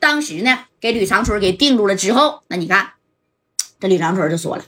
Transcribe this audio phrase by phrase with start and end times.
[0.00, 2.94] 当时呢，给吕长春给定住了之后，那你看，
[3.78, 4.64] 这吕长春就说了，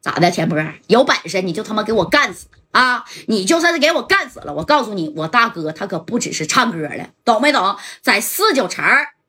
[0.00, 3.04] 咋的，田波，有本事你就他妈给我干死啊！
[3.26, 7.76] 你就算是给我干死了，我告诉你，我大哥他可不只是唱歌的，懂没懂？
[8.02, 8.84] 在四九城，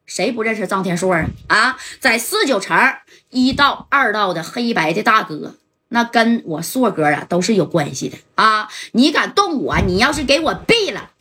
[0.06, 1.30] 谁不认识臧天朔啊？
[1.48, 2.78] 啊，在四九城
[3.30, 5.56] 一道、二道的黑白的大哥。
[5.94, 8.70] 那跟我硕哥啊都是有关系的啊！
[8.94, 11.12] 你敢动我，你要是给我毙了，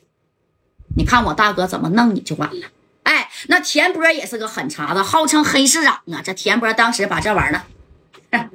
[0.96, 2.68] 你看我大哥怎么弄你就完了。
[3.48, 6.20] 那田波也是个狠茬子，号称黑市长啊！
[6.22, 7.56] 这田波当时把这玩意
[8.36, 8.50] 儿，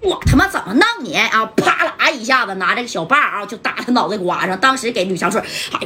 [0.00, 1.44] 我他妈怎么弄你啊？
[1.56, 4.58] 啪啦一下子拿这个小把啊，就打他脑袋瓜上。
[4.58, 5.44] 当时给吕强顺
[5.78, 5.80] ：“哎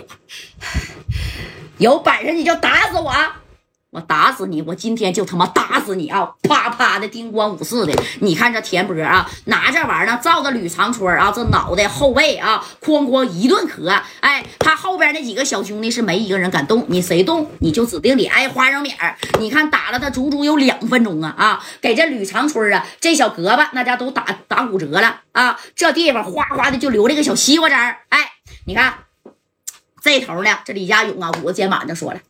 [1.78, 3.12] 呦，有本事你就打死我！”
[3.92, 4.62] 我打死你！
[4.62, 6.32] 我今天就他妈打死你啊！
[6.44, 7.92] 啪啪的，叮咣五四的。
[8.22, 13.94] 你看这田波啊，拿这玩意儿照着吕长春啊，这脑袋后背啊，哐哐一顿磕。
[14.20, 19.14] 哎，他后边那几个小兄弟是没一个人敢动，你谁动你就指定得挨花生米儿。
[19.38, 21.64] 你看打了他足足有两分钟啊啊！
[21.82, 25.60] 给这吕长春啊，这小胳膊那家都打打骨折了啊！
[25.76, 27.98] 这地方哗哗的就流了个小西瓜汁儿。
[28.08, 28.32] 哎，
[28.64, 29.00] 你看
[30.00, 32.20] 这头呢，这李家勇啊，捂着肩膀就说了，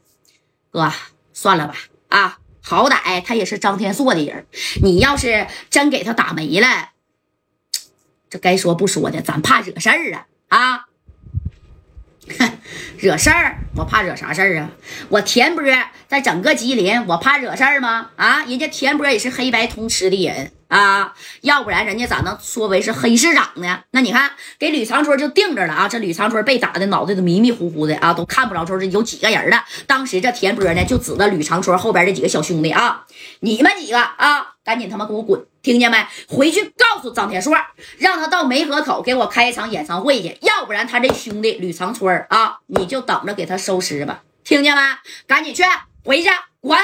[0.72, 0.90] 哥。
[1.32, 1.74] 算了吧，
[2.08, 4.46] 啊，好歹他也是张天硕的人，
[4.82, 6.90] 你要是真给他打没了，
[8.30, 10.86] 这该说不说的，咱怕惹事儿啊啊！
[12.98, 14.70] 惹事儿，我怕惹啥事儿啊？
[15.08, 15.64] 我田波
[16.06, 18.10] 在整个吉林，我怕惹事儿吗？
[18.16, 20.52] 啊，人家田波也是黑白通吃的人。
[20.72, 23.80] 啊，要不然人家咋能说为是黑市长呢？
[23.90, 25.86] 那你看，给吕长春就定着了啊！
[25.86, 29.62] 这吕长春被打的脑袋都迷迷糊糊的啊，都看不着说是有几个人了。
[29.86, 33.04] 当时这田波呢，就指着吕长春后边这几个小兄弟啊，
[33.40, 36.06] 你们几个啊，赶紧他妈给我滚，听见没？
[36.26, 37.54] 回去告诉张天硕，
[37.98, 44.82] 让他到梅河口给我开一场演唱会去，要不然他这兄弟吕长春啊，你就等着给他收尸吧，听见没？
[45.26, 45.64] 赶紧去，
[46.02, 46.30] 回去
[46.62, 46.78] 滚！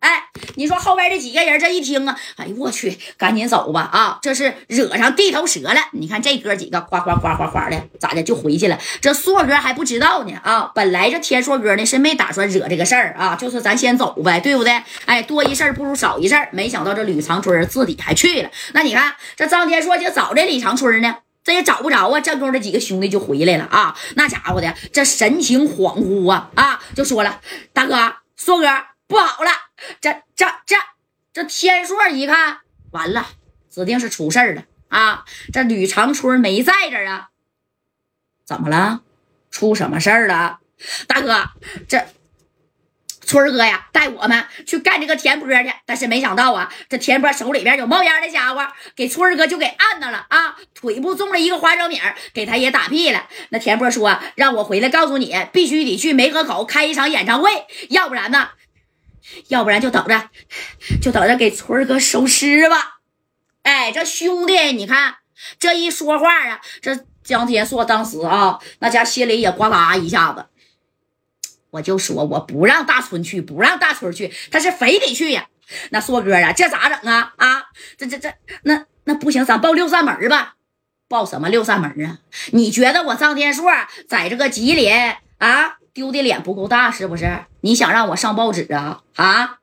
[0.00, 0.22] 哎，
[0.54, 4.18] 你说后边这几个人这一听啊，哎呦我去，赶紧走吧啊！
[4.22, 5.74] 这是惹上地头蛇了。
[5.92, 8.78] 你看这哥几个哗哗哗哗哗的，咋的就回去了？
[9.00, 10.70] 这硕哥还不知道呢啊！
[10.72, 14.80] 本来这天硕哥呢是没打算惹这个事儿啊，就是咱先走呗，对不对？
[15.06, 18.50] 哎，多一事不如少一事没想到这吕长春自己还去了。
[18.74, 22.20] 那你看这张天硕就找这李长春呢，这也找不着啊。
[22.20, 27.40] 正宫这几个兄弟就回来了啊，那家伙的这神情恍惚啊啊，就说了
[27.74, 28.68] ：“大哥，硕哥。”
[29.08, 29.50] 不好了，
[30.00, 30.76] 这这这
[31.32, 32.58] 这天硕一看，
[32.90, 33.26] 完了，
[33.70, 35.24] 指定是出事儿了啊！
[35.52, 37.28] 这吕长春没在这儿啊？
[38.44, 39.02] 怎么了？
[39.50, 40.60] 出什么事儿了？
[41.06, 41.50] 大哥，
[41.88, 42.06] 这
[43.20, 48.66] 春哥呀，带我们去干这个田波去，但是没想到啊，这田波手里边有冒烟的家伙，
[48.96, 50.56] 给春哥就给按那了啊！
[50.74, 52.00] 腿部中了一个花生米，
[52.32, 53.28] 给他也打屁了。
[53.50, 58.50] 那田波说，让我回来告诉你，必须得去梅河口开一场演唱会，要不然呢？
[59.48, 60.30] 要不然就等着，
[61.00, 63.00] 就等着给春哥收尸吧。
[63.62, 65.16] 哎，这兄弟，你看
[65.58, 70.46] 这一说话啊，这江天硕当时啊，那家心里也呱啦一下子。
[71.70, 75.46] 我就说我不让大春去，不让大春去，他是非得去呀。
[75.90, 77.34] 那硕哥啊，这咋整啊？
[77.36, 77.64] 啊，
[77.98, 80.54] 这这这，那那不行，咱报六扇门吧。
[81.08, 82.18] 报什么六扇门啊？
[82.52, 83.70] 你觉得我张天硕
[84.08, 84.90] 在这个吉林
[85.38, 85.76] 啊？
[85.92, 87.44] 丢的脸不够大是不是？
[87.60, 89.00] 你想让我上报纸啊？
[89.16, 89.58] 啊，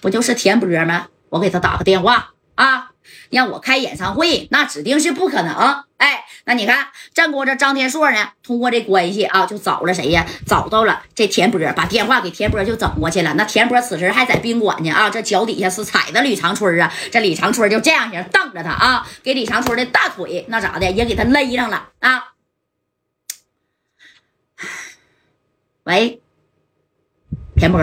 [0.00, 1.08] 不就是田波吗？
[1.30, 2.90] 我给他打个电话啊，
[3.30, 5.84] 让我开演唱会，那指定是不可能。
[5.96, 10.26] 哎，那你看，正宫这张天硕呢，通过这关系啊，就找了谁呀？
[10.46, 13.34] 找到了这田波，把电话给田波就整过去了。
[13.34, 16.92] 那田波此时还在宾馆呢啊，这脚底下是踩的李长春啊。
[17.10, 22.33] 这李长春就这样型瞪着他啊，给李长春的大腿那咋的也给他勒上了啊。
[25.84, 26.22] 喂，
[27.56, 27.78] 田波，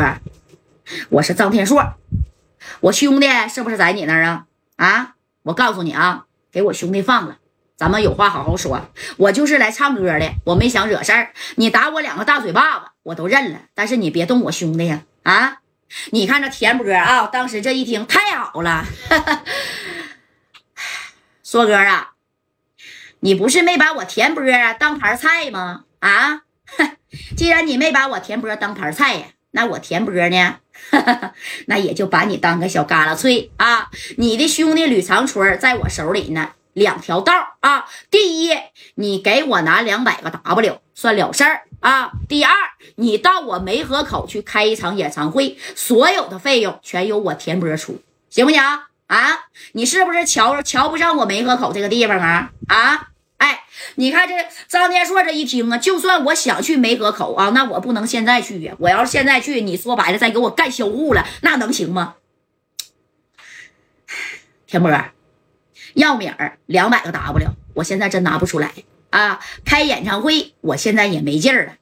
[1.09, 1.93] 我是张天硕，
[2.79, 4.47] 我兄弟是不是在你那儿啊？
[4.77, 7.37] 啊，我告诉你啊，给我兄弟放了，
[7.77, 8.89] 咱们有话好好说。
[9.17, 11.31] 我就是来唱歌的，我没想惹事儿。
[11.57, 15.03] 你打我两个大嘴巴子，我都认了，但是你别动我兄弟呀！
[15.21, 15.59] 啊，
[16.09, 18.83] 你看这田波啊，当时这一听太好了，
[21.45, 22.13] 硕哥啊，
[23.19, 24.43] 你不是没把我田波
[24.79, 25.83] 当盘菜吗？
[25.99, 26.41] 啊？
[27.35, 30.57] 既然你没把我田波当盘菜呀，那我田波呢？
[31.67, 33.89] 那也就把你当个小嘎啦脆啊！
[34.17, 37.85] 你的兄弟吕长春在我手里呢，两条道啊。
[38.09, 38.57] 第一，
[38.95, 42.11] 你给我拿两百个 W 算了事儿啊。
[42.27, 42.53] 第二，
[42.95, 48.59] 你到我梅河口去开一场演唱会，所有的费用全由我田波出，行不行
[49.07, 49.39] 啊？
[49.73, 52.51] 你是不是瞧瞧不上我梅河口这个地方啊？
[52.67, 53.09] 啊？
[53.41, 53.63] 哎，
[53.95, 54.35] 你看这
[54.67, 58.75] 张天硕这一听啊，就算我想去梅河口啊，那我不能现在去呀。
[58.77, 62.15] 我要是现在去，你说白了再给我干销户了，那能行吗？
[64.67, 64.91] 田波，
[65.95, 68.71] 要米儿两百个 W，我现在真拿不出来
[69.09, 69.39] 啊！
[69.65, 71.73] 开演唱会，我现在也没劲儿了，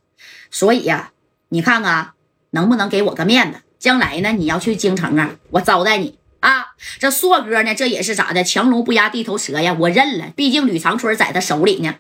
[0.50, 1.12] 所以呀，
[1.50, 2.14] 你看看
[2.52, 3.60] 能不能给我个面子？
[3.78, 6.68] 将来呢，你要去京城啊，我招待你啊！
[7.00, 8.44] 这硕哥呢，这也是咋的？
[8.44, 11.96] 强龙不压地头蛇呀，我认了，毕竟吕长春在他手里呢。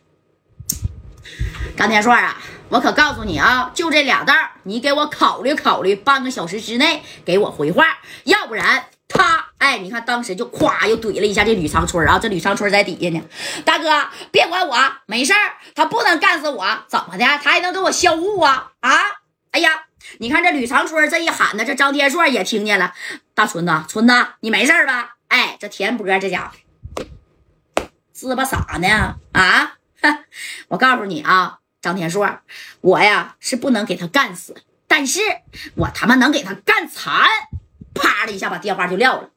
[1.75, 2.37] 张天硕啊，
[2.69, 4.33] 我可告诉你啊，就这俩道
[4.63, 8.85] 你给我考虑考虑，半个小时之内给我回话，要不然。
[9.11, 13.21] 他哎，你看当时就咵又怼了一下这吕长春啊，这吕长春在底下呢。
[13.65, 14.77] 大哥，别管我，
[15.07, 17.25] 没事儿，他不能干死我，怎么的？
[17.43, 18.71] 他还能给我销户啊？
[18.81, 18.91] 啊！
[19.51, 19.85] 哎呀，
[20.19, 22.93] 你看这吕长春这一喊呢，这张天硕也听见了。
[23.33, 25.17] 大春子，春子，你没事吧？
[25.27, 27.03] 哎，这田波这家伙，
[28.11, 28.43] 滋吧？
[28.43, 29.15] 啥呢？
[29.33, 29.77] 啊！
[30.69, 32.39] 我告诉你啊，张天硕，
[32.81, 34.55] 我呀是不能给他干死，
[34.87, 35.19] 但是
[35.75, 37.27] 我他妈能给他干残。
[37.93, 39.29] 啪的一下把电话就撂了。